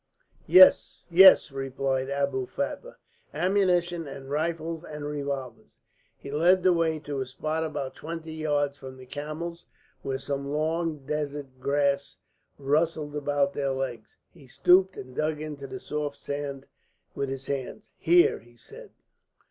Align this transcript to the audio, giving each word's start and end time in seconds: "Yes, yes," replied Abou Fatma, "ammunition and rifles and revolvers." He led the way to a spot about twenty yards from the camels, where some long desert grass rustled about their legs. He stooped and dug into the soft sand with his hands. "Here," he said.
"Yes, 0.47 1.03
yes," 1.11 1.51
replied 1.51 2.09
Abou 2.09 2.47
Fatma, 2.47 2.97
"ammunition 3.35 4.07
and 4.07 4.31
rifles 4.31 4.83
and 4.83 5.05
revolvers." 5.05 5.77
He 6.17 6.31
led 6.31 6.63
the 6.63 6.73
way 6.73 6.97
to 7.01 7.21
a 7.21 7.27
spot 7.27 7.63
about 7.63 7.93
twenty 7.93 8.33
yards 8.33 8.79
from 8.79 8.97
the 8.97 9.05
camels, 9.05 9.67
where 10.01 10.17
some 10.17 10.49
long 10.49 11.05
desert 11.05 11.59
grass 11.59 12.17
rustled 12.57 13.15
about 13.15 13.53
their 13.53 13.69
legs. 13.69 14.17
He 14.33 14.47
stooped 14.47 14.97
and 14.97 15.15
dug 15.15 15.39
into 15.39 15.67
the 15.67 15.79
soft 15.79 16.15
sand 16.15 16.65
with 17.13 17.29
his 17.29 17.45
hands. 17.45 17.91
"Here," 17.99 18.39
he 18.39 18.55
said. 18.57 18.89